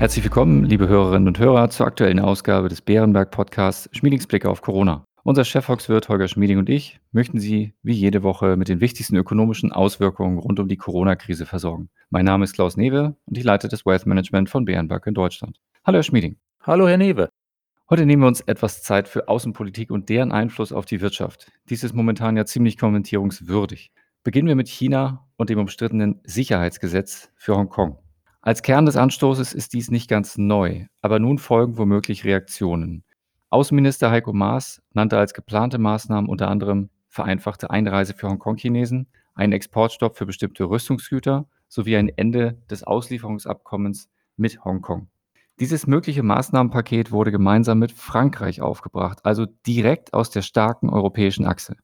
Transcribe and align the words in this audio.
Herzlich 0.00 0.24
willkommen, 0.24 0.64
liebe 0.64 0.88
Hörerinnen 0.88 1.28
und 1.28 1.38
Hörer, 1.38 1.68
zur 1.68 1.84
aktuellen 1.84 2.20
Ausgabe 2.20 2.70
des 2.70 2.80
Bärenberg 2.80 3.30
Podcasts 3.30 3.86
Schmiedingsblick 3.92 4.46
auf 4.46 4.62
Corona. 4.62 5.04
Unser 5.24 5.44
Chefvolkswirt 5.44 6.08
Holger 6.08 6.26
Schmieding 6.26 6.56
und 6.56 6.70
ich 6.70 7.00
möchten 7.12 7.38
Sie 7.38 7.74
wie 7.82 7.92
jede 7.92 8.22
Woche 8.22 8.56
mit 8.56 8.68
den 8.68 8.80
wichtigsten 8.80 9.16
ökonomischen 9.16 9.72
Auswirkungen 9.72 10.38
rund 10.38 10.58
um 10.58 10.68
die 10.68 10.78
Corona-Krise 10.78 11.44
versorgen. 11.44 11.90
Mein 12.08 12.24
Name 12.24 12.44
ist 12.44 12.54
Klaus 12.54 12.78
Newe 12.78 13.14
und 13.26 13.36
ich 13.36 13.44
leite 13.44 13.68
das 13.68 13.84
Wealth 13.84 14.06
Management 14.06 14.48
von 14.48 14.64
Bärenberg 14.64 15.06
in 15.06 15.12
Deutschland. 15.12 15.60
Hallo, 15.84 15.96
Herr 15.96 16.02
Schmieding. 16.02 16.38
Hallo, 16.62 16.88
Herr 16.88 16.96
Newe. 16.96 17.28
Heute 17.90 18.06
nehmen 18.06 18.22
wir 18.22 18.28
uns 18.28 18.40
etwas 18.40 18.82
Zeit 18.82 19.06
für 19.06 19.28
Außenpolitik 19.28 19.90
und 19.90 20.08
deren 20.08 20.32
Einfluss 20.32 20.72
auf 20.72 20.86
die 20.86 21.02
Wirtschaft. 21.02 21.52
Dies 21.68 21.84
ist 21.84 21.94
momentan 21.94 22.38
ja 22.38 22.46
ziemlich 22.46 22.78
kommentierungswürdig. 22.78 23.92
Beginnen 24.24 24.48
wir 24.48 24.56
mit 24.56 24.68
China 24.68 25.28
und 25.36 25.50
dem 25.50 25.58
umstrittenen 25.58 26.22
Sicherheitsgesetz 26.24 27.30
für 27.36 27.54
Hongkong. 27.54 27.98
Als 28.42 28.62
Kern 28.62 28.86
des 28.86 28.96
Anstoßes 28.96 29.52
ist 29.52 29.74
dies 29.74 29.90
nicht 29.90 30.08
ganz 30.08 30.38
neu, 30.38 30.86
aber 31.02 31.18
nun 31.18 31.36
folgen 31.36 31.76
womöglich 31.76 32.24
Reaktionen. 32.24 33.04
Außenminister 33.50 34.10
Heiko 34.10 34.32
Maas 34.32 34.80
nannte 34.94 35.18
als 35.18 35.34
geplante 35.34 35.76
Maßnahmen 35.76 36.30
unter 36.30 36.48
anderem 36.48 36.88
vereinfachte 37.08 37.68
Einreise 37.68 38.14
für 38.14 38.28
Hongkong-Chinesen, 38.28 39.08
einen 39.34 39.52
Exportstopp 39.52 40.16
für 40.16 40.24
bestimmte 40.24 40.64
Rüstungsgüter 40.64 41.48
sowie 41.68 41.98
ein 41.98 42.08
Ende 42.08 42.56
des 42.70 42.82
Auslieferungsabkommens 42.82 44.08
mit 44.38 44.64
Hongkong. 44.64 45.10
Dieses 45.58 45.86
mögliche 45.86 46.22
Maßnahmenpaket 46.22 47.12
wurde 47.12 47.32
gemeinsam 47.32 47.78
mit 47.78 47.92
Frankreich 47.92 48.62
aufgebracht, 48.62 49.18
also 49.22 49.44
direkt 49.66 50.14
aus 50.14 50.30
der 50.30 50.40
starken 50.40 50.88
europäischen 50.88 51.44
Achse. 51.44 51.76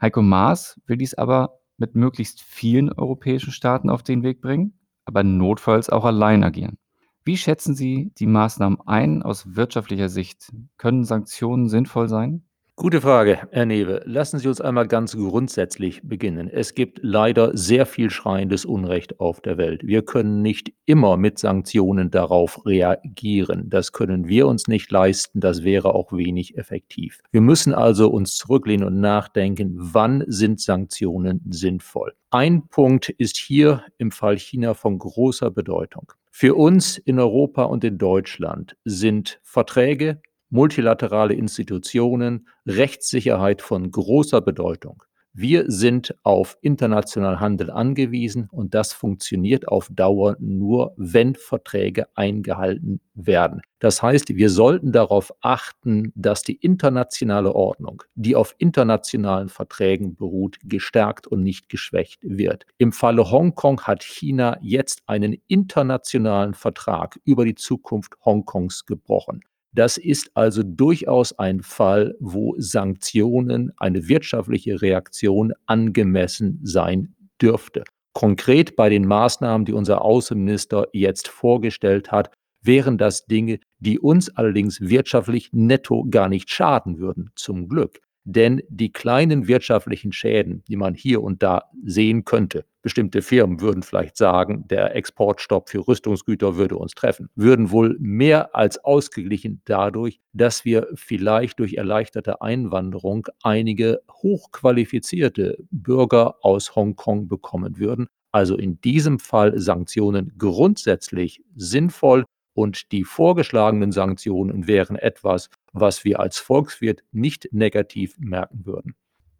Heiko 0.00 0.22
Maas 0.22 0.80
will 0.86 0.96
dies 0.96 1.12
aber 1.12 1.60
mit 1.76 1.94
möglichst 1.94 2.40
vielen 2.40 2.90
europäischen 2.90 3.52
Staaten 3.52 3.90
auf 3.90 4.02
den 4.02 4.22
Weg 4.22 4.40
bringen 4.40 4.78
aber 5.08 5.24
notfalls 5.24 5.90
auch 5.90 6.04
allein 6.04 6.44
agieren. 6.44 6.78
Wie 7.24 7.36
schätzen 7.36 7.74
Sie 7.74 8.12
die 8.18 8.26
Maßnahmen 8.26 8.80
ein 8.86 9.22
aus 9.22 9.56
wirtschaftlicher 9.56 10.08
Sicht? 10.08 10.52
Können 10.76 11.04
Sanktionen 11.04 11.68
sinnvoll 11.68 12.08
sein? 12.08 12.47
Gute 12.80 13.00
Frage, 13.00 13.40
Herr 13.50 13.66
Newe. 13.66 14.02
Lassen 14.04 14.38
Sie 14.38 14.46
uns 14.46 14.60
einmal 14.60 14.86
ganz 14.86 15.16
grundsätzlich 15.16 16.00
beginnen. 16.04 16.48
Es 16.48 16.74
gibt 16.74 17.00
leider 17.02 17.56
sehr 17.56 17.86
viel 17.86 18.08
schreiendes 18.08 18.64
Unrecht 18.64 19.18
auf 19.18 19.40
der 19.40 19.58
Welt. 19.58 19.84
Wir 19.84 20.02
können 20.02 20.42
nicht 20.42 20.72
immer 20.86 21.16
mit 21.16 21.40
Sanktionen 21.40 22.12
darauf 22.12 22.64
reagieren. 22.64 23.68
Das 23.68 23.90
können 23.90 24.28
wir 24.28 24.46
uns 24.46 24.68
nicht 24.68 24.92
leisten. 24.92 25.40
Das 25.40 25.64
wäre 25.64 25.92
auch 25.92 26.12
wenig 26.12 26.56
effektiv. 26.56 27.18
Wir 27.32 27.40
müssen 27.40 27.74
also 27.74 28.10
uns 28.10 28.36
zurücklehnen 28.36 28.86
und 28.86 29.00
nachdenken, 29.00 29.72
wann 29.74 30.22
sind 30.28 30.60
Sanktionen 30.60 31.40
sinnvoll. 31.50 32.12
Ein 32.30 32.68
Punkt 32.68 33.08
ist 33.08 33.38
hier 33.38 33.82
im 33.96 34.12
Fall 34.12 34.38
China 34.38 34.74
von 34.74 35.00
großer 35.00 35.50
Bedeutung. 35.50 36.12
Für 36.30 36.54
uns 36.54 36.96
in 36.96 37.18
Europa 37.18 37.64
und 37.64 37.82
in 37.82 37.98
Deutschland 37.98 38.76
sind 38.84 39.40
Verträge, 39.42 40.22
multilaterale 40.50 41.34
Institutionen, 41.34 42.48
Rechtssicherheit 42.66 43.62
von 43.62 43.90
großer 43.90 44.40
Bedeutung. 44.40 45.02
Wir 45.40 45.66
sind 45.68 46.16
auf 46.24 46.58
internationalen 46.62 47.38
Handel 47.38 47.70
angewiesen 47.70 48.48
und 48.50 48.74
das 48.74 48.92
funktioniert 48.92 49.68
auf 49.68 49.88
Dauer 49.88 50.36
nur, 50.40 50.94
wenn 50.96 51.36
Verträge 51.36 52.08
eingehalten 52.16 53.00
werden. 53.14 53.60
Das 53.78 54.02
heißt, 54.02 54.30
wir 54.30 54.50
sollten 54.50 54.90
darauf 54.90 55.32
achten, 55.40 56.12
dass 56.16 56.42
die 56.42 56.56
internationale 56.56 57.54
Ordnung, 57.54 58.02
die 58.16 58.34
auf 58.34 58.56
internationalen 58.58 59.48
Verträgen 59.48 60.16
beruht, 60.16 60.56
gestärkt 60.64 61.28
und 61.28 61.44
nicht 61.44 61.68
geschwächt 61.68 62.18
wird. 62.22 62.66
Im 62.78 62.90
Falle 62.90 63.30
Hongkong 63.30 63.82
hat 63.82 64.02
China 64.02 64.58
jetzt 64.60 65.02
einen 65.06 65.36
internationalen 65.46 66.54
Vertrag 66.54 67.20
über 67.24 67.44
die 67.44 67.54
Zukunft 67.54 68.14
Hongkongs 68.24 68.86
gebrochen. 68.86 69.42
Das 69.78 69.96
ist 69.96 70.32
also 70.34 70.64
durchaus 70.64 71.38
ein 71.38 71.62
Fall, 71.62 72.16
wo 72.18 72.56
Sanktionen, 72.58 73.70
eine 73.76 74.08
wirtschaftliche 74.08 74.82
Reaktion 74.82 75.52
angemessen 75.66 76.58
sein 76.64 77.14
dürfte. 77.40 77.84
Konkret 78.12 78.74
bei 78.74 78.88
den 78.88 79.06
Maßnahmen, 79.06 79.64
die 79.64 79.72
unser 79.72 80.02
Außenminister 80.02 80.88
jetzt 80.92 81.28
vorgestellt 81.28 82.10
hat, 82.10 82.32
wären 82.60 82.98
das 82.98 83.26
Dinge, 83.26 83.60
die 83.78 84.00
uns 84.00 84.30
allerdings 84.30 84.80
wirtschaftlich 84.80 85.50
netto 85.52 86.04
gar 86.10 86.28
nicht 86.28 86.50
schaden 86.50 86.98
würden, 86.98 87.30
zum 87.36 87.68
Glück. 87.68 88.00
Denn 88.24 88.60
die 88.68 88.90
kleinen 88.90 89.46
wirtschaftlichen 89.46 90.10
Schäden, 90.10 90.64
die 90.66 90.74
man 90.74 90.94
hier 90.94 91.22
und 91.22 91.40
da 91.44 91.70
sehen 91.84 92.24
könnte, 92.24 92.64
bestimmte 92.88 93.20
Firmen 93.20 93.60
würden 93.60 93.82
vielleicht 93.82 94.16
sagen, 94.16 94.66
der 94.66 94.96
Exportstopp 94.96 95.68
für 95.68 95.86
Rüstungsgüter 95.86 96.56
würde 96.56 96.78
uns 96.78 96.94
treffen, 96.94 97.28
würden 97.34 97.70
wohl 97.70 97.98
mehr 98.00 98.56
als 98.56 98.82
ausgeglichen 98.82 99.60
dadurch, 99.66 100.20
dass 100.32 100.64
wir 100.64 100.86
vielleicht 100.94 101.58
durch 101.58 101.74
erleichterte 101.74 102.40
Einwanderung 102.40 103.28
einige 103.42 104.00
hochqualifizierte 104.10 105.58
Bürger 105.70 106.36
aus 106.40 106.74
Hongkong 106.74 107.28
bekommen 107.28 107.78
würden. 107.78 108.06
Also 108.32 108.56
in 108.56 108.80
diesem 108.80 109.18
Fall 109.18 109.58
Sanktionen 109.58 110.32
grundsätzlich 110.38 111.42
sinnvoll, 111.56 112.24
und 112.54 112.90
die 112.90 113.04
vorgeschlagenen 113.04 113.92
Sanktionen 113.92 114.66
wären 114.66 114.96
etwas, 114.96 115.50
was 115.74 116.04
wir 116.04 116.18
als 116.18 116.38
Volkswirt 116.38 117.04
nicht 117.12 117.50
negativ 117.52 118.16
merken 118.18 118.66
würden. 118.66 118.96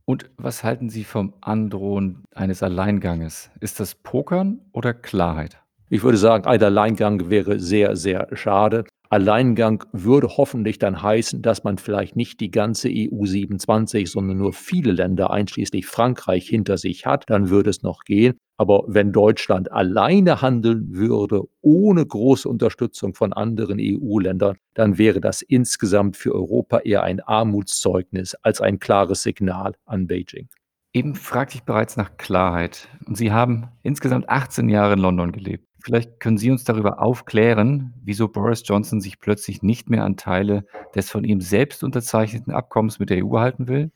Und 0.09 0.31
was 0.39 0.65
halten 0.65 0.89
Sie 0.89 1.05
vom 1.05 1.35
Androhen 1.43 2.25
eines 2.35 2.63
Alleinganges? 2.63 3.51
Ist 3.61 3.79
das 3.79 3.95
Pokern 3.95 4.63
oder 4.73 4.95
Klarheit? 4.95 5.61
Ich 5.91 6.03
würde 6.03 6.19
sagen, 6.19 6.45
ein 6.45 6.63
Alleingang 6.63 7.31
wäre 7.31 7.59
sehr, 7.59 7.97
sehr 7.97 8.29
schade. 8.35 8.85
Alleingang 9.09 9.85
würde 9.93 10.29
hoffentlich 10.37 10.79
dann 10.79 11.03
heißen, 11.03 11.41
dass 11.41 11.65
man 11.65 11.79
vielleicht 11.79 12.15
nicht 12.15 12.41
die 12.41 12.51
ganze 12.51 12.91
EU 12.91 13.25
27, 13.25 14.11
sondern 14.11 14.37
nur 14.37 14.53
viele 14.53 14.93
Länder, 14.93 15.31
einschließlich 15.31 15.87
Frankreich, 15.87 16.47
hinter 16.47 16.77
sich 16.77 17.07
hat. 17.07 17.25
Dann 17.29 17.49
würde 17.49 17.71
es 17.71 17.83
noch 17.83 18.05
gehen. 18.05 18.37
Aber 18.59 18.85
wenn 18.87 19.13
Deutschland 19.13 19.73
alleine 19.73 20.43
handeln 20.43 20.95
würde, 20.95 21.45
ohne 21.63 22.05
große 22.05 22.47
Unterstützung 22.47 23.15
von 23.15 23.33
anderen 23.33 23.79
EU-Ländern, 23.81 24.57
dann 24.75 24.99
wäre 24.99 25.21
das 25.21 25.41
insgesamt 25.41 26.19
für 26.19 26.35
Europa 26.35 26.81
eher 26.81 27.03
ein 27.03 27.21
Armutszeugnis 27.21 28.35
als 28.43 28.61
ein 28.61 28.79
klares 28.79 29.23
Signal 29.23 29.75
an 29.87 30.07
Beijing. 30.07 30.49
Eben 30.93 31.15
fragte 31.15 31.57
ich 31.57 31.63
bereits 31.63 31.97
nach 31.97 32.17
Klarheit. 32.17 32.89
Und 33.07 33.17
Sie 33.17 33.33
haben 33.33 33.69
insgesamt 33.83 34.29
18 34.29 34.69
Jahre 34.69 34.95
in 34.95 34.99
London 34.99 35.33
gelebt. 35.33 35.68
Vielleicht 35.89 36.21
können 36.21 36.37
Sie 36.37 36.51
uns 36.51 36.65
darüber 36.65 37.01
aufklären, 37.01 37.95
wieso 38.05 38.29
Boris 38.29 38.63
Johnson 38.63 39.01
sich 39.01 39.21
plötzlich 39.21 39.63
nicht 39.63 39.89
mehr 39.89 40.05
an 40.05 40.19
Teile 40.19 40.67
des 40.95 41.09
von 41.09 41.25
ihm 41.25 41.41
selbst 41.41 41.83
unterzeichneten 41.83 42.53
Abkommens 42.53 42.99
mit 42.99 43.09
der 43.09 43.25
EU 43.25 43.39
halten 43.39 43.69
will? 43.69 43.91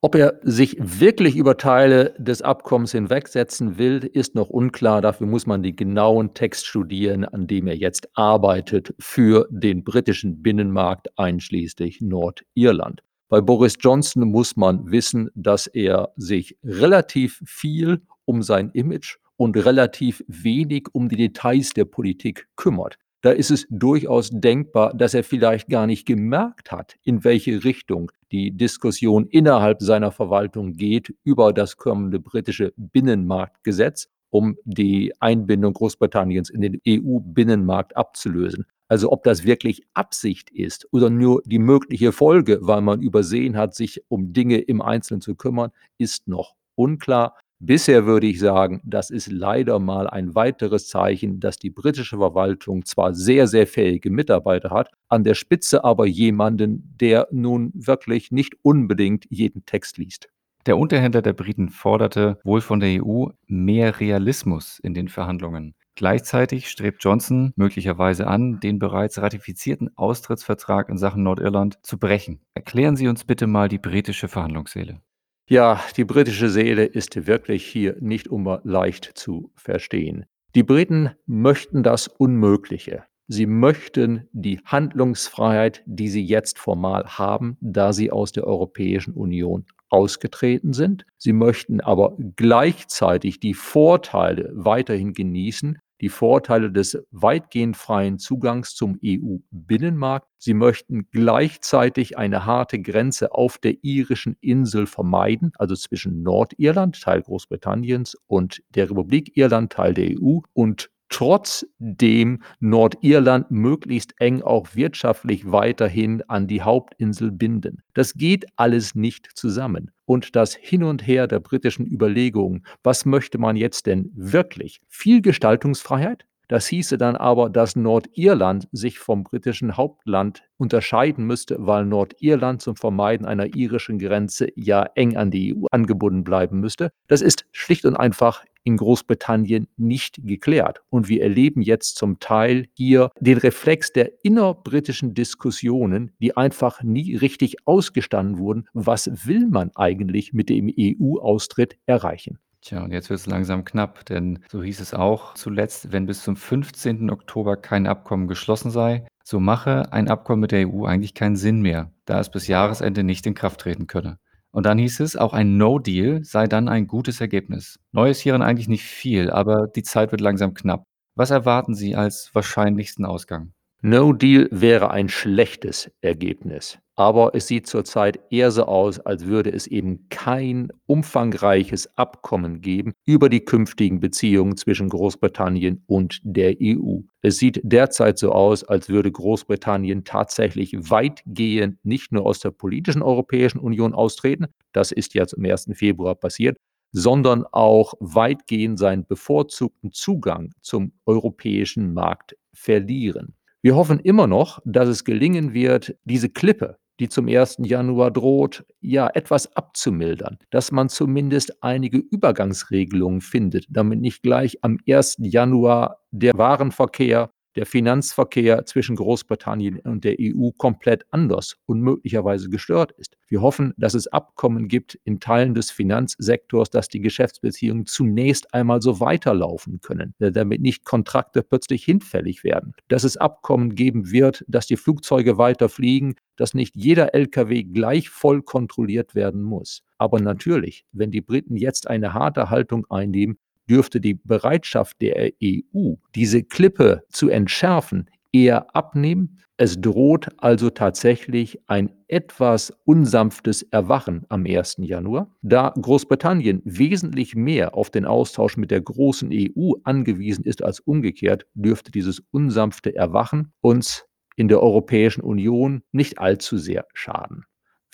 Ob 0.00 0.14
er 0.14 0.40
sich 0.40 0.78
wirklich 0.80 1.36
über 1.36 1.58
Teile 1.58 2.14
des 2.16 2.40
Abkommens 2.40 2.92
hinwegsetzen 2.92 3.76
will, 3.76 3.98
ist 4.10 4.34
noch 4.34 4.48
unklar. 4.48 5.02
Dafür 5.02 5.26
muss 5.26 5.44
man 5.44 5.62
den 5.62 5.76
genauen 5.76 6.32
Text 6.32 6.64
studieren, 6.64 7.26
an 7.26 7.46
dem 7.46 7.66
er 7.66 7.76
jetzt 7.76 8.08
arbeitet 8.14 8.94
für 8.98 9.46
den 9.50 9.84
britischen 9.84 10.42
Binnenmarkt 10.42 11.10
einschließlich 11.18 12.00
Nordirland. 12.00 13.02
Bei 13.28 13.42
Boris 13.42 13.76
Johnson 13.78 14.30
muss 14.30 14.56
man 14.56 14.90
wissen, 14.90 15.28
dass 15.34 15.66
er 15.66 16.14
sich 16.16 16.56
relativ 16.64 17.42
viel 17.44 18.00
um 18.24 18.42
sein 18.42 18.70
Image 18.70 19.18
und 19.36 19.56
relativ 19.56 20.24
wenig 20.28 20.88
um 20.92 21.08
die 21.08 21.16
Details 21.16 21.70
der 21.70 21.84
Politik 21.84 22.48
kümmert. 22.56 22.98
Da 23.22 23.30
ist 23.30 23.50
es 23.50 23.66
durchaus 23.70 24.28
denkbar, 24.30 24.92
dass 24.94 25.14
er 25.14 25.24
vielleicht 25.24 25.68
gar 25.68 25.86
nicht 25.86 26.06
gemerkt 26.06 26.70
hat, 26.70 26.96
in 27.04 27.24
welche 27.24 27.64
Richtung 27.64 28.12
die 28.32 28.50
Diskussion 28.50 29.26
innerhalb 29.26 29.80
seiner 29.80 30.12
Verwaltung 30.12 30.74
geht 30.74 31.14
über 31.24 31.54
das 31.54 31.78
kommende 31.78 32.20
britische 32.20 32.74
Binnenmarktgesetz, 32.76 34.08
um 34.28 34.56
die 34.64 35.14
Einbindung 35.20 35.72
Großbritanniens 35.72 36.50
in 36.50 36.60
den 36.60 36.80
EU-Binnenmarkt 36.86 37.96
abzulösen. 37.96 38.66
Also 38.88 39.10
ob 39.10 39.24
das 39.24 39.44
wirklich 39.44 39.82
Absicht 39.94 40.50
ist 40.50 40.86
oder 40.92 41.08
nur 41.08 41.40
die 41.46 41.58
mögliche 41.58 42.12
Folge, 42.12 42.58
weil 42.60 42.82
man 42.82 43.00
übersehen 43.00 43.56
hat, 43.56 43.74
sich 43.74 44.02
um 44.08 44.34
Dinge 44.34 44.58
im 44.58 44.82
Einzelnen 44.82 45.22
zu 45.22 45.34
kümmern, 45.34 45.70
ist 45.96 46.28
noch 46.28 46.54
unklar. 46.74 47.38
Bisher 47.66 48.04
würde 48.04 48.26
ich 48.26 48.40
sagen, 48.40 48.82
das 48.84 49.08
ist 49.08 49.32
leider 49.32 49.78
mal 49.78 50.06
ein 50.06 50.34
weiteres 50.34 50.86
Zeichen, 50.86 51.40
dass 51.40 51.56
die 51.56 51.70
britische 51.70 52.18
Verwaltung 52.18 52.84
zwar 52.84 53.14
sehr, 53.14 53.46
sehr 53.46 53.66
fähige 53.66 54.10
Mitarbeiter 54.10 54.68
hat, 54.68 54.90
an 55.08 55.24
der 55.24 55.32
Spitze 55.32 55.82
aber 55.82 56.04
jemanden, 56.04 56.94
der 57.00 57.26
nun 57.30 57.72
wirklich 57.74 58.30
nicht 58.30 58.54
unbedingt 58.60 59.24
jeden 59.30 59.64
Text 59.64 59.96
liest. 59.96 60.28
Der 60.66 60.76
Unterhändler 60.76 61.22
der 61.22 61.32
Briten 61.32 61.70
forderte 61.70 62.38
wohl 62.44 62.60
von 62.60 62.80
der 62.80 63.02
EU 63.02 63.28
mehr 63.46 63.98
Realismus 63.98 64.78
in 64.78 64.92
den 64.92 65.08
Verhandlungen. 65.08 65.74
Gleichzeitig 65.94 66.68
strebt 66.68 67.02
Johnson 67.02 67.54
möglicherweise 67.56 68.26
an, 68.26 68.60
den 68.60 68.78
bereits 68.78 69.22
ratifizierten 69.22 69.96
Austrittsvertrag 69.96 70.90
in 70.90 70.98
Sachen 70.98 71.22
Nordirland 71.22 71.78
zu 71.82 71.98
brechen. 71.98 72.40
Erklären 72.52 72.96
Sie 72.96 73.08
uns 73.08 73.24
bitte 73.24 73.46
mal 73.46 73.70
die 73.70 73.78
britische 73.78 74.28
Verhandlungsseele. 74.28 75.00
Ja, 75.46 75.82
die 75.96 76.04
britische 76.04 76.48
Seele 76.48 76.84
ist 76.84 77.26
wirklich 77.26 77.66
hier 77.66 77.96
nicht 78.00 78.28
immer 78.28 78.60
leicht 78.64 79.10
zu 79.14 79.52
verstehen. 79.54 80.24
Die 80.54 80.62
Briten 80.62 81.10
möchten 81.26 81.82
das 81.82 82.08
Unmögliche. 82.08 83.04
Sie 83.26 83.46
möchten 83.46 84.28
die 84.32 84.60
Handlungsfreiheit, 84.64 85.82
die 85.86 86.08
sie 86.08 86.22
jetzt 86.22 86.58
formal 86.58 87.04
haben, 87.06 87.56
da 87.60 87.92
sie 87.92 88.10
aus 88.10 88.32
der 88.32 88.46
Europäischen 88.46 89.14
Union 89.14 89.66
ausgetreten 89.88 90.72
sind. 90.72 91.06
Sie 91.18 91.32
möchten 91.32 91.80
aber 91.80 92.16
gleichzeitig 92.36 93.40
die 93.40 93.54
Vorteile 93.54 94.50
weiterhin 94.54 95.12
genießen, 95.12 95.78
die 96.00 96.08
Vorteile 96.08 96.70
des 96.70 96.98
weitgehend 97.10 97.76
freien 97.76 98.18
Zugangs 98.18 98.74
zum 98.74 98.98
EU-Binnenmarkt. 99.04 100.28
Sie 100.38 100.54
möchten 100.54 101.08
gleichzeitig 101.10 102.18
eine 102.18 102.44
harte 102.44 102.80
Grenze 102.80 103.32
auf 103.32 103.58
der 103.58 103.76
irischen 103.82 104.36
Insel 104.40 104.86
vermeiden, 104.86 105.52
also 105.58 105.74
zwischen 105.74 106.22
Nordirland, 106.22 107.00
Teil 107.00 107.22
Großbritanniens, 107.22 108.16
und 108.26 108.62
der 108.70 108.90
Republik 108.90 109.36
Irland, 109.36 109.72
Teil 109.72 109.94
der 109.94 110.10
EU, 110.20 110.40
und 110.52 110.90
trotzdem 111.08 112.42
Nordirland 112.60 113.50
möglichst 113.50 114.14
eng 114.20 114.42
auch 114.42 114.74
wirtschaftlich 114.74 115.50
weiterhin 115.50 116.22
an 116.28 116.46
die 116.46 116.62
Hauptinsel 116.62 117.30
binden. 117.30 117.82
Das 117.94 118.14
geht 118.14 118.46
alles 118.56 118.94
nicht 118.94 119.28
zusammen. 119.34 119.90
Und 120.06 120.36
das 120.36 120.54
Hin 120.54 120.82
und 120.82 121.06
Her 121.06 121.26
der 121.26 121.40
britischen 121.40 121.86
Überlegungen, 121.86 122.66
was 122.82 123.04
möchte 123.04 123.38
man 123.38 123.56
jetzt 123.56 123.86
denn 123.86 124.10
wirklich? 124.14 124.80
Viel 124.88 125.22
Gestaltungsfreiheit? 125.22 126.26
Das 126.48 126.66
hieße 126.66 126.98
dann 126.98 127.16
aber, 127.16 127.48
dass 127.48 127.74
Nordirland 127.74 128.68
sich 128.70 128.98
vom 128.98 129.24
britischen 129.24 129.76
Hauptland 129.76 130.42
unterscheiden 130.58 131.26
müsste, 131.26 131.56
weil 131.58 131.86
Nordirland 131.86 132.60
zum 132.60 132.76
Vermeiden 132.76 133.26
einer 133.26 133.56
irischen 133.56 133.98
Grenze 133.98 134.48
ja 134.54 134.84
eng 134.94 135.16
an 135.16 135.30
die 135.30 135.54
EU 135.54 135.66
angebunden 135.70 136.22
bleiben 136.22 136.60
müsste. 136.60 136.90
Das 137.08 137.22
ist 137.22 137.46
schlicht 137.52 137.86
und 137.86 137.96
einfach 137.96 138.44
in 138.64 138.76
Großbritannien 138.76 139.68
nicht 139.76 140.20
geklärt. 140.24 140.82
Und 140.90 141.08
wir 141.08 141.22
erleben 141.22 141.62
jetzt 141.62 141.96
zum 141.96 142.18
Teil 142.18 142.66
hier 142.74 143.10
den 143.20 143.38
Reflex 143.38 143.92
der 143.92 144.24
innerbritischen 144.24 145.14
Diskussionen, 145.14 146.10
die 146.20 146.36
einfach 146.36 146.82
nie 146.82 147.14
richtig 147.14 147.56
ausgestanden 147.66 148.38
wurden. 148.38 148.66
Was 148.72 149.26
will 149.26 149.46
man 149.46 149.70
eigentlich 149.74 150.32
mit 150.32 150.48
dem 150.48 150.72
EU-Austritt 150.76 151.76
erreichen? 151.86 152.38
Tja, 152.64 152.82
und 152.82 152.92
jetzt 152.92 153.10
wird 153.10 153.20
es 153.20 153.26
langsam 153.26 153.66
knapp, 153.66 154.06
denn 154.06 154.42
so 154.50 154.62
hieß 154.62 154.80
es 154.80 154.94
auch 154.94 155.34
zuletzt, 155.34 155.92
wenn 155.92 156.06
bis 156.06 156.22
zum 156.22 156.34
15. 156.34 157.10
Oktober 157.10 157.58
kein 157.58 157.86
Abkommen 157.86 158.26
geschlossen 158.26 158.70
sei, 158.70 159.06
so 159.22 159.38
mache 159.38 159.92
ein 159.92 160.08
Abkommen 160.08 160.40
mit 160.40 160.52
der 160.52 160.66
EU 160.66 160.86
eigentlich 160.86 161.12
keinen 161.12 161.36
Sinn 161.36 161.60
mehr, 161.60 161.92
da 162.06 162.20
es 162.20 162.30
bis 162.30 162.46
Jahresende 162.46 163.04
nicht 163.04 163.26
in 163.26 163.34
Kraft 163.34 163.60
treten 163.60 163.86
könne. 163.86 164.18
Und 164.54 164.66
dann 164.66 164.78
hieß 164.78 165.00
es, 165.00 165.16
auch 165.16 165.32
ein 165.32 165.56
No-Deal 165.56 166.22
sei 166.22 166.46
dann 166.46 166.68
ein 166.68 166.86
gutes 166.86 167.20
Ergebnis. 167.20 167.80
Neu 167.90 168.10
ist 168.10 168.20
hierin 168.20 168.40
eigentlich 168.40 168.68
nicht 168.68 168.84
viel, 168.84 169.28
aber 169.30 169.66
die 169.66 169.82
Zeit 169.82 170.12
wird 170.12 170.20
langsam 170.20 170.54
knapp. 170.54 170.84
Was 171.16 171.32
erwarten 171.32 171.74
Sie 171.74 171.96
als 171.96 172.32
wahrscheinlichsten 172.34 173.04
Ausgang? 173.04 173.52
No 173.86 174.14
Deal 174.14 174.48
wäre 174.50 174.92
ein 174.92 175.10
schlechtes 175.10 175.90
Ergebnis. 176.00 176.78
Aber 176.96 177.34
es 177.34 177.48
sieht 177.48 177.66
zurzeit 177.66 178.18
eher 178.30 178.50
so 178.50 178.64
aus, 178.64 178.98
als 178.98 179.26
würde 179.26 179.52
es 179.52 179.66
eben 179.66 180.08
kein 180.08 180.70
umfangreiches 180.86 181.94
Abkommen 181.98 182.62
geben 182.62 182.94
über 183.04 183.28
die 183.28 183.44
künftigen 183.44 184.00
Beziehungen 184.00 184.56
zwischen 184.56 184.88
Großbritannien 184.88 185.84
und 185.86 186.18
der 186.22 186.56
EU. 186.62 187.00
Es 187.20 187.36
sieht 187.36 187.60
derzeit 187.62 188.18
so 188.18 188.32
aus, 188.32 188.64
als 188.64 188.88
würde 188.88 189.12
Großbritannien 189.12 190.04
tatsächlich 190.04 190.72
weitgehend 190.78 191.76
nicht 191.84 192.10
nur 192.10 192.24
aus 192.24 192.38
der 192.38 192.52
politischen 192.52 193.02
Europäischen 193.02 193.58
Union 193.58 193.92
austreten, 193.92 194.46
das 194.72 194.92
ist 194.92 195.12
jetzt 195.12 195.36
am 195.36 195.44
1. 195.44 195.68
Februar 195.74 196.14
passiert, 196.14 196.56
sondern 196.92 197.44
auch 197.52 197.92
weitgehend 198.00 198.78
seinen 198.78 199.04
bevorzugten 199.04 199.92
Zugang 199.92 200.54
zum 200.62 200.92
europäischen 201.04 201.92
Markt 201.92 202.34
verlieren. 202.54 203.34
Wir 203.64 203.76
hoffen 203.76 203.98
immer 203.98 204.26
noch, 204.26 204.58
dass 204.66 204.90
es 204.90 205.04
gelingen 205.04 205.54
wird, 205.54 205.96
diese 206.04 206.28
Klippe, 206.28 206.76
die 207.00 207.08
zum 207.08 207.28
1. 207.28 207.60
Januar 207.60 208.10
droht, 208.10 208.66
ja 208.82 209.08
etwas 209.14 209.56
abzumildern, 209.56 210.36
dass 210.50 210.70
man 210.70 210.90
zumindest 210.90 211.62
einige 211.62 211.96
Übergangsregelungen 211.96 213.22
findet, 213.22 213.64
damit 213.70 214.02
nicht 214.02 214.22
gleich 214.22 214.62
am 214.62 214.76
1. 214.86 215.16
Januar 215.20 216.02
der 216.10 216.34
Warenverkehr 216.36 217.30
der 217.56 217.66
Finanzverkehr 217.66 218.64
zwischen 218.66 218.96
Großbritannien 218.96 219.78
und 219.80 220.04
der 220.04 220.16
EU 220.20 220.50
komplett 220.56 221.06
anders 221.10 221.56
und 221.66 221.80
möglicherweise 221.80 222.48
gestört 222.48 222.92
ist. 222.92 223.16
Wir 223.28 223.42
hoffen, 223.42 223.74
dass 223.76 223.94
es 223.94 224.06
Abkommen 224.06 224.68
gibt 224.68 224.98
in 225.04 225.20
Teilen 225.20 225.54
des 225.54 225.70
Finanzsektors, 225.70 226.70
dass 226.70 226.88
die 226.88 227.00
Geschäftsbeziehungen 227.00 227.86
zunächst 227.86 228.52
einmal 228.54 228.82
so 228.82 229.00
weiterlaufen 229.00 229.80
können, 229.80 230.14
äh, 230.18 230.30
damit 230.30 230.60
nicht 230.60 230.84
Kontrakte 230.84 231.42
plötzlich 231.42 231.84
hinfällig 231.84 232.44
werden. 232.44 232.74
Dass 232.88 233.04
es 233.04 233.16
Abkommen 233.16 233.74
geben 233.74 234.10
wird, 234.10 234.44
dass 234.48 234.66
die 234.66 234.76
Flugzeuge 234.76 235.38
weiter 235.38 235.68
fliegen, 235.68 236.16
dass 236.36 236.54
nicht 236.54 236.76
jeder 236.76 237.14
Lkw 237.14 237.64
gleich 237.64 238.08
voll 238.08 238.42
kontrolliert 238.42 239.14
werden 239.14 239.42
muss. 239.42 239.82
Aber 239.98 240.20
natürlich, 240.20 240.84
wenn 240.92 241.10
die 241.10 241.20
Briten 241.20 241.56
jetzt 241.56 241.88
eine 241.88 242.12
harte 242.14 242.50
Haltung 242.50 242.86
einnehmen, 242.90 243.38
dürfte 243.68 244.00
die 244.00 244.14
Bereitschaft 244.14 245.00
der 245.00 245.32
EU, 245.42 245.94
diese 246.14 246.42
Klippe 246.42 247.02
zu 247.08 247.28
entschärfen, 247.28 248.10
eher 248.32 248.74
abnehmen. 248.74 249.38
Es 249.56 249.80
droht 249.80 250.28
also 250.38 250.70
tatsächlich 250.70 251.60
ein 251.68 251.90
etwas 252.08 252.72
unsanftes 252.84 253.62
Erwachen 253.62 254.24
am 254.28 254.44
1. 254.44 254.76
Januar. 254.78 255.30
Da 255.42 255.72
Großbritannien 255.80 256.60
wesentlich 256.64 257.36
mehr 257.36 257.76
auf 257.76 257.90
den 257.90 258.04
Austausch 258.04 258.56
mit 258.56 258.72
der 258.72 258.80
großen 258.80 259.30
EU 259.32 259.74
angewiesen 259.84 260.44
ist 260.44 260.64
als 260.64 260.80
umgekehrt, 260.80 261.46
dürfte 261.54 261.92
dieses 261.92 262.20
unsanfte 262.32 262.96
Erwachen 262.96 263.52
uns 263.60 264.04
in 264.36 264.48
der 264.48 264.60
Europäischen 264.60 265.20
Union 265.20 265.82
nicht 265.92 266.18
allzu 266.18 266.58
sehr 266.58 266.86
schaden 266.92 267.44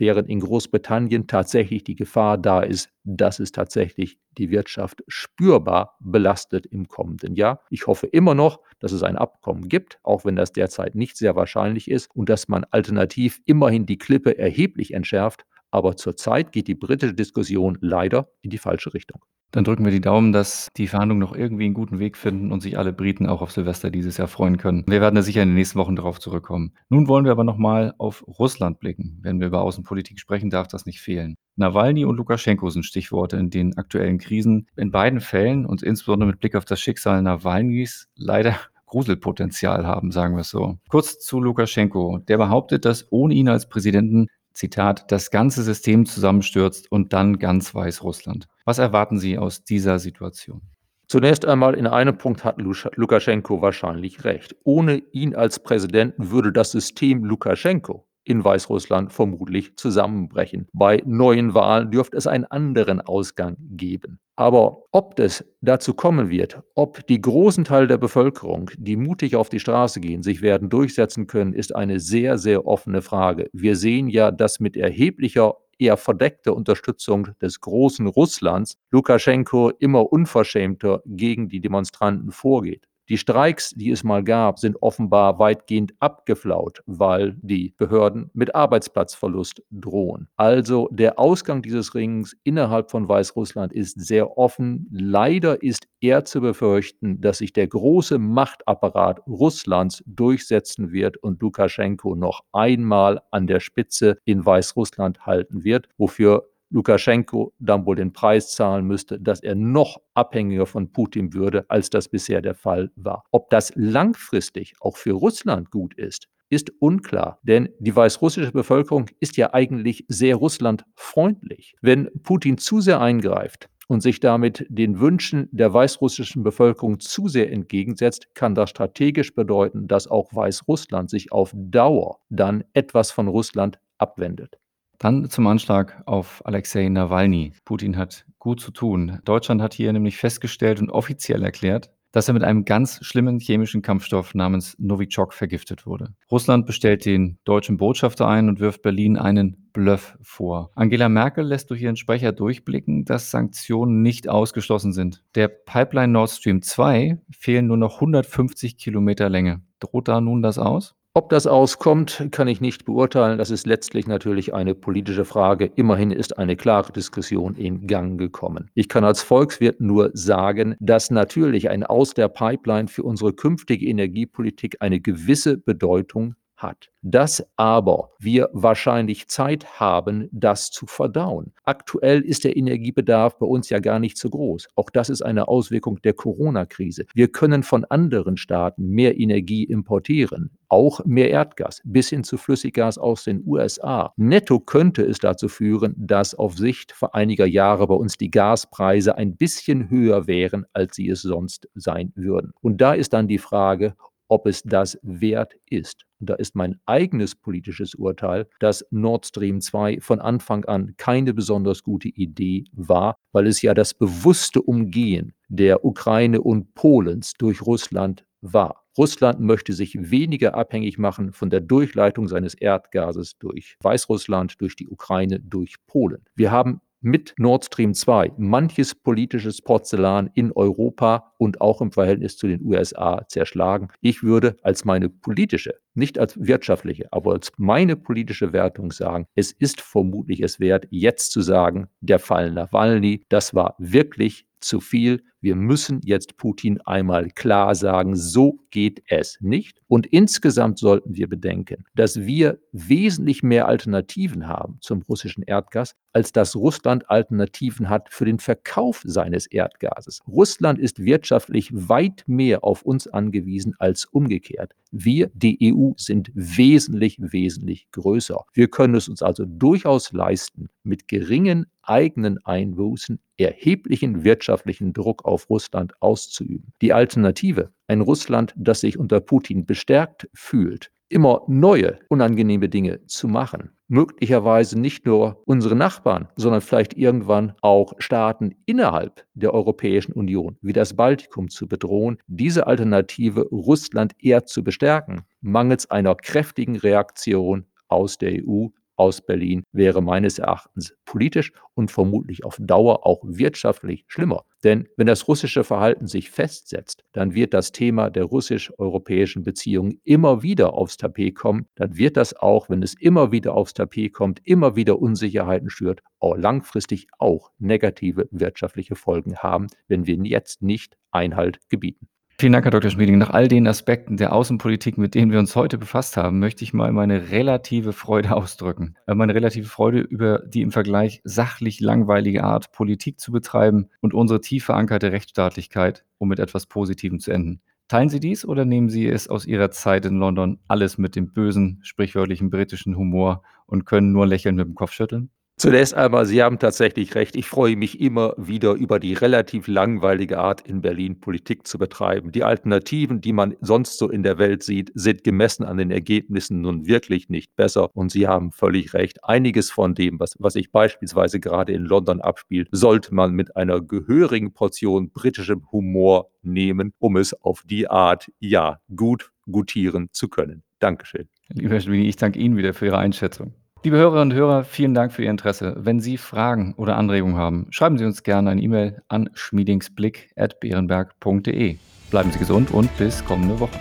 während 0.01 0.29
in 0.29 0.41
Großbritannien 0.41 1.27
tatsächlich 1.27 1.85
die 1.85 1.95
Gefahr 1.95 2.39
da 2.39 2.63
ist, 2.63 2.91
dass 3.05 3.39
es 3.39 3.53
tatsächlich 3.53 4.19
die 4.39 4.51
Wirtschaft 4.51 5.03
spürbar 5.07 5.97
belastet 6.01 6.67
im 6.67 6.89
kommenden 6.89 7.37
Jahr. 7.37 7.63
Ich 7.71 7.87
hoffe 7.87 8.07
immer 8.07 8.35
noch, 8.35 8.61
dass 8.81 8.93
es 8.93 9.03
ein 9.03 9.17
Abkommen 9.17 9.69
gibt, 9.69 9.99
auch 10.03 10.25
wenn 10.25 10.37
das 10.37 10.53
derzeit 10.53 10.95
nicht 10.95 11.17
sehr 11.17 11.37
wahrscheinlich 11.37 11.91
ist 11.91 12.09
und 12.15 12.29
dass 12.29 12.49
man 12.49 12.65
alternativ 12.65 13.41
immerhin 13.45 13.87
die 13.87 13.99
Klippe 13.99 14.37
erheblich 14.39 14.95
entschärft. 14.95 15.45
Aber 15.71 15.97
zurzeit 15.97 16.51
geht 16.51 16.67
die 16.67 16.75
britische 16.75 17.15
Diskussion 17.15 17.79
leider 17.81 18.33
in 18.43 18.51
die 18.51 18.59
falsche 18.59 18.93
Richtung. 18.93 19.25
Dann 19.53 19.65
drücken 19.65 19.85
wir 19.85 19.91
die 19.91 20.01
Daumen, 20.01 20.33
dass 20.33 20.69
die 20.77 20.87
Verhandlungen 20.87 21.21
noch 21.21 21.35
irgendwie 21.35 21.65
einen 21.65 21.75
guten 21.75 21.99
Weg 21.99 22.17
finden 22.17 22.53
und 22.53 22.61
sich 22.61 22.79
alle 22.79 22.93
Briten 22.93 23.27
auch 23.27 23.43
auf 23.43 23.51
Silvester 23.51 23.91
dieses 23.91 24.17
Jahr 24.17 24.29
freuen 24.29 24.59
können. 24.59 24.85
Wir 24.87 25.01
werden 25.01 25.17
da 25.17 25.23
sicher 25.23 25.43
in 25.43 25.49
den 25.49 25.57
nächsten 25.57 25.79
Wochen 25.79 25.97
darauf 25.97 26.21
zurückkommen. 26.21 26.73
Nun 26.89 27.09
wollen 27.09 27.25
wir 27.25 27.33
aber 27.33 27.45
nochmal 27.45 27.95
auf 27.99 28.25
Russland 28.27 28.79
blicken. 28.79 29.19
Wenn 29.23 29.41
wir 29.41 29.49
über 29.49 29.63
Außenpolitik 29.63 30.21
sprechen, 30.21 30.51
darf 30.51 30.69
das 30.69 30.87
nicht 30.87 31.01
fehlen. 31.01 31.35
Nawalny 31.57 32.05
und 32.05 32.17
Lukaschenko 32.17 32.71
sind 32.71 32.85
Stichworte 32.85 33.37
in 33.37 33.51
den 33.51 33.77
aktuellen 33.77 34.19
Krisen. 34.19 34.69
In 34.77 34.93
beiden 34.93 35.21
Fällen 35.21 35.67
und 35.67 35.83
insbesondere 35.83 36.31
mit 36.31 36.41
Blick 36.41 36.55
auf 36.55 36.65
das 36.65 36.81
Schicksal 36.81 37.21
Nawalnys 37.23 38.09
leider 38.17 38.55
Gruselpotenzial 38.87 39.87
haben, 39.87 40.11
sagen 40.11 40.35
wir 40.35 40.41
es 40.41 40.51
so. 40.51 40.79
Kurz 40.89 41.21
zu 41.21 41.41
Lukaschenko. 41.41 42.19
Der 42.27 42.39
behauptet, 42.39 42.85
dass 42.85 43.07
ohne 43.13 43.35
ihn 43.35 43.49
als 43.49 43.69
Präsidenten 43.69 44.27
Zitat, 44.53 45.11
das 45.11 45.31
ganze 45.31 45.63
System 45.63 46.07
zusammenstürzt 46.07 46.91
und 46.91 47.13
dann 47.13 47.39
ganz 47.39 47.75
Weißrussland. 47.75 48.49
Was 48.65 48.79
erwarten 48.79 49.19
Sie 49.19 49.39
aus 49.39 49.65
dieser 49.65 49.99
Situation? 49.99 50.63
Zunächst 51.07 51.45
einmal 51.45 51.75
in 51.75 51.87
einem 51.87 52.19
Punkt 52.19 52.45
hat 52.45 52.61
Lukaschenko 52.61 53.63
wahrscheinlich 53.63 54.25
recht. 54.25 54.55
Ohne 54.63 54.99
ihn 55.11 55.35
als 55.35 55.61
Präsidenten 55.61 56.31
würde 56.31 56.53
das 56.53 56.71
System 56.71 57.25
Lukaschenko 57.25 58.07
in 58.25 58.45
Weißrussland 58.45 59.13
vermutlich 59.13 59.77
zusammenbrechen. 59.77 60.69
Bei 60.73 61.03
neuen 61.05 61.55
Wahlen 61.55 61.91
dürfte 61.91 62.17
es 62.17 62.27
einen 62.27 62.45
anderen 62.45 63.01
Ausgang 63.01 63.57
geben. 63.59 64.21
Aber 64.37 64.85
ob 64.91 65.19
es 65.19 65.45
dazu 65.61 65.93
kommen 65.93 66.31
wird, 66.31 66.63
ob 66.75 67.07
die 67.07 67.21
großen 67.21 67.65
Teile 67.65 67.87
der 67.87 67.99
Bevölkerung, 67.99 68.71
die 68.77 68.97
mutig 68.97 69.37
auf 69.37 69.51
die 69.51 69.61
Straße 69.61 70.01
gehen, 70.01 70.23
sich 70.23 70.41
werden 70.41 70.71
durchsetzen 70.71 71.27
können, 71.27 71.53
ist 71.53 71.75
eine 71.77 72.01
sehr, 72.01 72.39
sehr 72.39 72.67
offene 72.67 73.03
Frage. 73.03 73.51
Wir 73.53 73.77
sehen 73.77 74.09
ja, 74.09 74.31
dass 74.31 74.61
mit 74.61 74.77
erheblicher 74.77 75.57
eher 75.81 75.97
verdeckter 75.97 76.55
Unterstützung 76.55 77.29
des 77.41 77.61
großen 77.61 78.07
Russlands 78.07 78.77
Lukaschenko 78.91 79.71
immer 79.79 80.13
unverschämter 80.13 81.03
gegen 81.07 81.49
die 81.49 81.61
Demonstranten 81.61 82.31
vorgeht. 82.31 82.87
Die 83.11 83.19
Streiks, 83.19 83.71
die 83.71 83.91
es 83.91 84.05
mal 84.05 84.23
gab, 84.23 84.61
sind 84.61 84.81
offenbar 84.81 85.41
weitgehend 85.41 85.95
abgeflaut, 85.99 86.81
weil 86.87 87.37
die 87.43 87.75
Behörden 87.77 88.31
mit 88.35 88.55
Arbeitsplatzverlust 88.55 89.65
drohen. 89.73 90.29
Also 90.37 90.89
der 90.93 91.19
Ausgang 91.19 91.61
dieses 91.61 91.97
Rings 91.97 92.37
innerhalb 92.45 92.89
von 92.93 93.09
Weißrussland 93.09 93.73
ist 93.73 94.01
sehr 94.01 94.39
offen. 94.39 94.87
Leider 94.93 95.61
ist 95.61 95.89
eher 96.01 96.25
zu 96.25 96.41
befürchten, 96.41 97.21
dass 97.21 97.39
sich 97.39 97.53
der 97.53 97.67
große 97.67 98.17
Machtapparat 98.19 99.27
Russlands 99.27 100.05
durchsetzen 100.07 100.93
wird 100.93 101.17
und 101.17 101.43
Lukaschenko 101.43 102.15
noch 102.15 102.45
einmal 102.53 103.23
an 103.33 103.49
der 103.49 103.59
Spitze 103.59 104.19
in 104.25 104.47
Weißrussland 104.47 105.27
halten 105.27 105.65
wird, 105.65 105.89
wofür 105.99 106.47
Lukaschenko 106.71 107.53
dann 107.59 107.85
wohl 107.85 107.97
den 107.97 108.13
Preis 108.13 108.53
zahlen 108.53 108.87
müsste, 108.87 109.21
dass 109.21 109.41
er 109.41 109.55
noch 109.55 110.01
abhängiger 110.15 110.67
von 110.67 110.93
Putin 110.93 111.35
würde, 111.35 111.65
als 111.69 111.91
das 111.91 112.09
bisher 112.09 112.41
der 112.43 112.55
Fall 112.55 112.91
war. 112.97 113.25
Ob 113.31 113.51
das 113.51 113.73
langfristig 113.77 114.75
auch 114.81 114.97
für 114.97 115.13
Russland 115.13 115.71
gut 115.71 115.95
ist, 115.95 116.29
ist 116.49 116.73
unklar, 116.81 117.39
denn 117.43 117.69
die 117.79 117.95
weißrussische 117.95 118.53
Bevölkerung 118.53 119.07
ist 119.21 119.37
ja 119.37 119.55
eigentlich 119.55 120.05
sehr 120.09 120.37
russlandfreundlich. 120.37 121.77
Wenn 121.81 122.09
Putin 122.23 122.59
zu 122.59 122.81
sehr 122.81 123.01
eingreift, 123.01 123.69
und 123.91 124.03
sich 124.03 124.21
damit 124.21 124.65
den 124.69 125.01
Wünschen 125.01 125.49
der 125.51 125.75
weißrussischen 125.75 126.45
Bevölkerung 126.45 127.01
zu 127.01 127.27
sehr 127.27 127.51
entgegensetzt, 127.51 128.29
kann 128.37 128.55
das 128.55 128.71
strategisch 128.71 129.35
bedeuten, 129.35 129.89
dass 129.89 130.07
auch 130.07 130.33
Weißrussland 130.33 131.11
sich 131.11 131.33
auf 131.33 131.53
Dauer 131.57 132.21
dann 132.29 132.63
etwas 132.73 133.11
von 133.11 133.27
Russland 133.27 133.81
abwendet. 133.99 134.61
Dann 135.01 135.31
zum 135.31 135.47
Anschlag 135.47 136.03
auf 136.05 136.43
Alexei 136.45 136.87
Nawalny. 136.91 137.55
Putin 137.65 137.97
hat 137.97 138.27
gut 138.39 138.61
zu 138.61 138.71
tun. 138.71 139.19
Deutschland 139.25 139.63
hat 139.63 139.73
hier 139.73 139.91
nämlich 139.95 140.19
festgestellt 140.19 140.79
und 140.79 140.91
offiziell 140.91 141.43
erklärt, 141.43 141.91
dass 142.13 142.29
er 142.29 142.35
mit 142.35 142.45
einem 142.45 142.67
ganz 142.67 143.03
schlimmen 143.03 143.39
chemischen 143.39 143.81
Kampfstoff 143.81 144.35
namens 144.35 144.77
Novichok 144.79 145.33
vergiftet 145.33 145.87
wurde. 145.87 146.13
Russland 146.31 146.67
bestellt 146.67 147.07
den 147.07 147.39
deutschen 147.45 147.79
Botschafter 147.79 148.29
ein 148.29 148.51
und 148.51 148.61
wirft 148.61 148.83
Berlin 148.83 149.17
einen 149.17 149.71
Bluff 149.73 150.19
vor. 150.21 150.71
Angela 150.75 151.09
Merkel 151.09 151.47
lässt 151.47 151.71
durch 151.71 151.81
ihren 151.81 151.97
Sprecher 151.97 152.33
durchblicken, 152.33 153.07
dass 153.07 153.31
Sanktionen 153.31 154.03
nicht 154.03 154.29
ausgeschlossen 154.29 154.93
sind. 154.93 155.23
Der 155.35 155.49
Pipeline 155.49 156.13
Nord 156.13 156.29
Stream 156.29 156.61
2 156.61 157.23
fehlen 157.31 157.69
nur 157.69 157.79
noch 157.79 157.95
150 157.95 158.77
Kilometer 158.77 159.31
Länge. 159.31 159.63
Droht 159.79 160.09
da 160.09 160.21
nun 160.21 160.43
das 160.43 160.59
aus? 160.59 160.95
Ob 161.13 161.29
das 161.29 161.49
auskommt, 161.49 162.29
kann 162.31 162.47
ich 162.47 162.61
nicht 162.61 162.85
beurteilen. 162.85 163.37
Das 163.37 163.51
ist 163.51 163.67
letztlich 163.67 164.07
natürlich 164.07 164.55
eine 164.55 164.77
politische 164.77 165.25
Frage. 165.25 165.73
Immerhin 165.75 166.13
ist 166.13 166.39
eine 166.39 166.55
klare 166.55 166.93
Diskussion 166.93 167.57
in 167.57 167.89
Gang 167.89 168.17
gekommen. 168.17 168.71
Ich 168.75 168.89
kann 168.89 169.03
als 169.03 169.21
Volkswirt 169.21 169.81
nur 169.81 170.13
sagen, 170.15 170.77
dass 170.79 171.11
natürlich 171.11 171.69
ein 171.69 171.83
Aus 171.83 172.15
der 172.15 172.29
Pipeline 172.29 172.87
für 172.87 173.03
unsere 173.03 173.33
künftige 173.33 173.87
Energiepolitik 173.87 174.77
eine 174.79 175.01
gewisse 175.01 175.59
Bedeutung 175.59 176.37
hat. 176.63 176.91
Dass 177.03 177.47
aber 177.57 178.11
wir 178.19 178.51
wahrscheinlich 178.53 179.29
Zeit 179.29 179.81
haben, 179.81 180.29
das 180.33 180.71
zu 180.71 180.87
verdauen. 180.87 181.53
Aktuell 181.65 182.21
ist 182.21 182.45
der 182.45 182.57
Energiebedarf 182.57 183.39
bei 183.39 183.47
uns 183.47 183.71
ja 183.71 183.79
gar 183.79 183.99
nicht 183.99 184.19
so 184.19 184.29
groß. 184.29 184.69
Auch 184.75 184.91
das 184.91 185.09
ist 185.09 185.23
eine 185.23 185.49
Auswirkung 185.49 186.01
der 186.03 186.13
Corona-Krise. 186.13 187.07
Wir 187.15 187.29
können 187.29 187.63
von 187.63 187.85
anderen 187.87 188.37
Staaten 188.37 188.89
mehr 188.89 189.19
Energie 189.19 189.65
importieren, 189.65 190.51
auch 190.69 191.05
mehr 191.05 191.31
Erdgas 191.31 191.81
bis 191.85 192.11
hin 192.11 192.23
zu 192.23 192.37
Flüssiggas 192.37 192.99
aus 192.99 193.25
den 193.25 193.43
USA. 193.47 194.13
Netto 194.17 194.61
könnte 194.61 195.03
es 195.03 195.19
dazu 195.19 195.49
führen, 195.49 195.95
dass 195.97 196.35
auf 196.35 196.57
Sicht 196.57 196.93
vor 196.93 197.15
einiger 197.15 197.47
Jahre 197.47 197.87
bei 197.87 197.95
uns 197.95 198.19
die 198.19 198.31
Gaspreise 198.31 199.17
ein 199.17 199.37
bisschen 199.37 199.89
höher 199.91 200.27
wären, 200.27 200.67
als 200.73 200.97
sie 200.97 201.09
es 201.09 201.23
sonst 201.23 201.69
sein 201.75 202.13
würden. 202.15 202.53
Und 202.61 202.81
da 202.81 202.93
ist 202.93 203.13
dann 203.15 203.27
die 203.27 203.39
Frage, 203.39 203.95
ob 204.31 204.47
es 204.47 204.63
das 204.63 204.99
wert 205.03 205.55
ist. 205.69 206.07
Und 206.21 206.31
da 206.31 206.35
ist 206.35 206.55
mein 206.55 206.81
eigenes 206.87 207.35
politisches 207.35 207.95
Urteil, 207.95 208.47
dass 208.61 208.87
Nord 208.91 209.27
Stream 209.27 209.61
2 209.61 210.01
von 210.01 210.21
Anfang 210.21 210.65
an 210.67 210.95
keine 210.97 211.35
besonders 211.35 211.83
gute 211.83 212.09
Idee 212.09 212.65
war, 212.73 213.17
weil 213.33 213.47
es 213.47 213.61
ja 213.61 213.75
das 213.75 213.93
bewusste 213.93 214.63
Umgehen 214.63 215.35
der 215.49 215.85
Ukraine 215.85 216.41
und 216.41 216.75
Polens 216.75 217.33
durch 217.39 217.63
Russland 217.63 218.25
war. 218.41 218.85
Russland 218.97 219.41
möchte 219.41 219.73
sich 219.73 220.11
weniger 220.11 220.55
abhängig 220.55 220.99
machen 220.99 221.33
von 221.33 221.51
der 221.51 221.61
Durchleitung 221.61 222.29
seines 222.29 222.55
Erdgases 222.55 223.39
durch 223.39 223.77
Weißrussland, 223.83 224.61
durch 224.61 224.77
die 224.77 224.89
Ukraine, 224.89 225.41
durch 225.41 225.77
Polen. 225.87 226.25
Wir 226.35 226.51
haben 226.51 226.81
mit 227.01 227.35
Nord 227.39 227.65
Stream 227.65 227.95
2 227.95 228.33
manches 228.37 228.95
politisches 228.95 229.63
Porzellan 229.63 230.31
in 230.35 230.53
Europa 230.53 231.33
und 231.39 231.61
auch 231.61 231.81
im 231.81 231.93
Verhältnis 231.93 232.37
zu 232.37 232.47
den 232.47 232.63
USA 232.63 233.25
zerschlagen. 233.29 233.89
Ich 234.01 234.23
würde 234.23 234.57
als 234.63 234.85
meine 234.85 235.09
politische, 235.09 235.75
nicht 235.95 236.19
als 236.19 236.39
wirtschaftliche, 236.39 237.09
aber 237.13 237.33
als 237.33 237.53
meine 237.57 237.97
politische 237.97 238.53
Wertung 238.53 238.93
sagen, 238.93 239.27
es 239.35 239.53
ist 239.53 239.81
vermutlich 239.81 240.41
es 240.43 240.61
wert, 240.61 240.87
jetzt 240.91 241.33
zu 241.33 241.41
sagen, 241.41 241.89
der 242.01 242.19
Fall 242.19 242.51
Nawalny, 242.53 243.25
das 243.29 243.55
war 243.55 243.75
wirklich 243.79 244.47
zu 244.61 244.81
viel. 244.81 245.23
Wir 245.43 245.57
müssen 245.57 246.01
jetzt 246.05 246.37
Putin 246.37 246.81
einmal 246.83 247.31
klar 247.31 247.75
sagen, 247.75 248.15
so 248.15 248.59
geht 248.71 249.03
es 249.09 249.39
nicht. 249.41 249.81
Und 249.89 250.07
insgesamt 250.07 250.79
sollten 250.79 251.17
wir 251.17 251.29
bedenken, 251.29 251.85
dass 251.95 252.21
wir 252.21 252.59
wesentlich 252.73 253.43
mehr 253.43 253.67
Alternativen 253.67 254.47
haben 254.47 254.77
zum 254.81 255.03
russischen 255.03 255.43
Erdgas, 255.43 255.97
als 256.13 256.33
dass 256.33 256.55
Russland 256.57 257.09
Alternativen 257.09 257.89
hat 257.89 258.13
für 258.13 258.27
den 258.27 258.39
Verkauf 258.39 259.03
seines 259.05 259.47
Erdgases. 259.47 260.21
Russland 260.29 260.79
ist 260.79 261.03
wirtschaftlich 261.03 261.71
weit 261.73 262.25
mehr 262.27 262.63
auf 262.63 262.83
uns 262.83 263.07
angewiesen 263.07 263.75
als 263.79 264.05
umgekehrt. 264.05 264.75
Wir, 264.93 265.31
die 265.35 265.73
EU, 265.73 265.93
sind 265.97 266.31
wesentlich, 266.35 267.17
wesentlich 267.21 267.91
größer. 267.93 268.45
Wir 268.53 268.69
können 268.69 268.95
es 268.95 269.09
uns 269.09 269.23
also 269.23 269.45
durchaus 269.47 270.13
leisten, 270.13 270.69
mit 270.83 271.09
geringen 271.09 271.67
eigenen 271.83 272.39
Einbußen 272.45 273.21
erheblichen 273.37 274.23
wirtschaftlichen 274.23 274.93
Druck 274.93 275.25
auf 275.31 275.49
Russland 275.49 275.95
auszuüben. 276.01 276.73
Die 276.83 276.93
Alternative, 276.93 277.71
ein 277.87 278.01
Russland, 278.01 278.53
das 278.57 278.81
sich 278.81 278.99
unter 278.99 279.21
Putin 279.21 279.65
bestärkt 279.65 280.29
fühlt, 280.35 280.91
immer 281.11 281.43
neue 281.49 281.99
unangenehme 282.09 282.69
Dinge 282.69 283.05
zu 283.07 283.27
machen, 283.29 283.71
möglicherweise 283.89 284.79
nicht 284.79 285.05
nur 285.05 285.43
unsere 285.45 285.75
Nachbarn, 285.75 286.29
sondern 286.37 286.61
vielleicht 286.61 286.95
irgendwann 286.95 287.55
auch 287.61 287.95
Staaten 287.99 288.55
innerhalb 288.65 289.27
der 289.35 289.53
Europäischen 289.53 290.13
Union 290.13 290.57
wie 290.63 290.73
das 290.73 290.95
Baltikum 290.95 291.49
zu 291.49 291.67
bedrohen, 291.67 292.19
diese 292.29 292.67
Alternative 292.67 293.43
Russland 293.51 294.13
eher 294.21 294.47
zu 294.47 294.63
bestärken, 294.63 295.23
mangels 295.41 295.91
einer 295.91 296.15
kräftigen 296.15 296.77
Reaktion 296.77 297.67
aus 297.89 298.17
der 298.19 298.45
EU 298.47 298.69
aus 299.01 299.23
Berlin 299.23 299.65
wäre 299.73 300.03
meines 300.03 300.39
Erachtens 300.39 300.95
politisch 301.07 301.53
und 301.73 301.91
vermutlich 301.91 302.45
auf 302.45 302.59
Dauer 302.61 303.07
auch 303.07 303.23
wirtschaftlich 303.25 304.05
schlimmer. 304.09 304.45
Denn 304.63 304.89
wenn 304.99 305.07
das 305.07 305.27
russische 305.27 305.65
Verhalten 305.65 306.07
sich 306.07 306.31
festsetzt, 306.31 307.03
dann 307.13 307.33
wird 307.33 307.55
das 307.55 307.73
Thema 307.73 308.11
der 308.11 308.25
russisch-europäischen 308.25 309.43
Beziehungen 309.43 309.99
immer 310.05 310.43
wieder 310.43 310.75
aufs 310.75 310.99
Tapet 310.99 311.35
kommen. 311.35 311.67
Dann 311.77 311.97
wird 311.97 312.19
das 312.19 312.37
auch, 312.37 312.69
wenn 312.69 312.83
es 312.83 312.93
immer 312.93 313.33
wieder 313.33 313.55
aufs 313.55 313.73
Tapet 313.73 314.13
kommt, 314.13 314.47
immer 314.47 314.77
wieder 314.77 314.99
Unsicherheiten 315.01 315.71
schürt, 315.71 316.03
auch 316.19 316.37
langfristig 316.37 317.07
auch 317.19 317.51
negative 317.59 318.29
wirtschaftliche 318.31 318.97
Folgen 318.97 319.39
haben, 319.39 319.69
wenn 319.89 320.07
wir 320.07 320.17
jetzt 320.17 320.61
nicht 320.61 320.99
Einhalt 321.11 321.59
gebieten. 321.71 322.10
Vielen 322.41 322.55
Dank, 322.55 322.65
Herr 322.65 322.71
Dr. 322.71 322.91
Schmieding. 322.91 323.19
Nach 323.19 323.29
all 323.29 323.49
den 323.49 323.69
Aspekten 323.69 324.17
der 324.17 324.33
Außenpolitik, 324.33 324.97
mit 324.97 325.15
denen 325.15 325.31
wir 325.31 325.39
uns 325.39 325.55
heute 325.57 325.77
befasst 325.77 326.17
haben, 326.17 326.39
möchte 326.39 326.65
ich 326.65 326.73
mal 326.73 326.91
meine 326.91 327.31
relative 327.31 327.93
Freude 327.93 328.35
ausdrücken. 328.35 328.95
Äh, 329.07 329.15
meine 329.15 329.35
relative 329.35 329.69
Freude 329.69 330.01
über 330.01 330.39
die 330.47 330.63
im 330.63 330.73
Vergleich 330.73 331.21
sachlich 331.23 331.81
langweilige 331.81 332.43
Art, 332.43 332.73
Politik 332.73 333.21
zu 333.21 333.31
betreiben 333.31 333.91
und 334.01 334.15
unsere 334.15 334.41
tief 334.41 334.65
verankerte 334.65 335.13
Rechtsstaatlichkeit, 335.13 336.07
um 336.17 336.31
mit 336.31 336.39
etwas 336.39 336.65
Positivem 336.65 337.21
zu 337.21 337.31
enden. 337.31 337.61
Teilen 337.89 338.09
Sie 338.09 338.21
dies 338.21 338.47
oder 338.47 338.65
nehmen 338.65 338.89
Sie 338.89 339.07
es 339.07 339.29
aus 339.29 339.45
Ihrer 339.45 339.71
Zeit 339.71 340.07
in 340.07 340.17
London 340.17 340.61
alles 340.67 340.97
mit 340.97 341.17
dem 341.17 341.35
bösen, 341.35 341.81
sprichwörtlichen 341.83 342.49
britischen 342.49 342.97
Humor 342.97 343.43
und 343.67 343.85
können 343.85 344.13
nur 344.13 344.27
lächelnd 344.27 344.57
mit 344.57 344.67
dem 344.67 344.75
Kopf 344.75 344.93
schütteln? 344.93 345.29
Zunächst 345.61 345.93
einmal, 345.93 346.25
Sie 346.25 346.43
haben 346.43 346.59
tatsächlich 346.59 347.15
recht. 347.15 347.37
Ich 347.37 347.47
freue 347.47 347.77
mich 347.77 348.01
immer 348.01 348.33
wieder 348.39 348.73
über 348.73 348.99
die 348.99 349.13
relativ 349.13 349.69
langweilige 349.69 350.39
Art, 350.39 350.63
in 350.63 350.81
Berlin 350.81 351.21
Politik 351.21 351.67
zu 351.67 351.77
betreiben. 351.77 352.33
Die 352.33 352.45
Alternativen, 352.45 353.21
die 353.21 353.35
man 353.35 353.55
sonst 353.61 353.99
so 353.99 354.09
in 354.09 354.23
der 354.23 354.39
Welt 354.39 354.63
sieht, 354.63 354.91
sind 354.95 355.23
gemessen 355.23 355.65
an 355.65 355.77
den 355.77 355.91
Ergebnissen 355.91 356.63
nun 356.63 356.87
wirklich 356.87 357.29
nicht 357.29 357.55
besser. 357.57 357.95
Und 357.95 358.11
Sie 358.11 358.27
haben 358.27 358.53
völlig 358.53 358.95
recht. 358.95 359.23
Einiges 359.23 359.71
von 359.71 359.95
dem, 359.95 360.19
was, 360.19 360.35
was 360.39 360.55
sich 360.55 360.73
beispielsweise 360.73 361.41
gerade 361.41 361.75
in 361.75 361.85
London 361.85 362.23
abspielt, 362.23 362.69
sollte 362.73 363.15
man 363.15 363.33
mit 363.33 363.55
einer 363.55 363.83
gehörigen 363.83 364.55
Portion 364.55 365.11
britischem 365.11 365.71
Humor 365.71 366.31
nehmen, 366.41 366.95
um 366.99 367.19
es 367.19 367.35
auf 367.35 367.65
die 367.67 367.87
Art, 367.87 368.33
ja, 368.39 368.81
gut 368.97 369.31
gutieren 369.51 370.09
zu 370.13 370.29
können. 370.29 370.63
Dankeschön. 370.79 371.29
Lieber 371.51 371.79
Schwini, 371.79 372.09
ich 372.09 372.17
danke 372.17 372.39
Ihnen 372.39 372.57
wieder 372.57 372.73
für 372.73 372.87
Ihre 372.87 372.97
Einschätzung. 372.97 373.53
Liebe 373.83 373.97
Hörerinnen 373.97 374.33
und 374.33 374.37
Hörer, 374.37 374.65
vielen 374.65 374.93
Dank 374.93 375.11
für 375.11 375.25
Ihr 375.25 375.31
Interesse. 375.31 375.75
Wenn 375.79 376.01
Sie 376.01 376.19
Fragen 376.19 376.75
oder 376.77 376.99
Anregungen 376.99 377.37
haben, 377.37 377.67
schreiben 377.71 377.97
Sie 377.97 378.05
uns 378.05 378.23
gerne 378.23 378.51
eine 378.51 378.61
E-Mail 378.61 379.01
an 379.09 379.31
schmiedingsblick.beerenberg.de. 379.33 381.79
Bleiben 382.11 382.31
Sie 382.31 382.39
gesund 382.39 382.73
und 382.73 382.95
bis 382.99 383.25
kommende 383.25 383.59
Woche. 383.59 383.81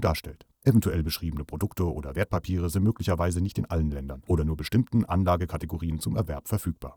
darstellt. 0.00 0.46
Eventuell 0.62 1.02
beschriebene 1.02 1.44
Produkte 1.44 1.84
oder 1.84 2.14
Wertpapiere 2.16 2.68
sind 2.68 2.82
möglicherweise 2.82 3.40
nicht 3.40 3.58
in 3.58 3.66
allen 3.66 3.90
Ländern 3.90 4.22
oder 4.26 4.44
nur 4.44 4.56
bestimmten 4.56 5.04
Anlagekategorien 5.04 6.00
zum 6.00 6.16
Erwerb 6.16 6.48
verfügbar. 6.48 6.96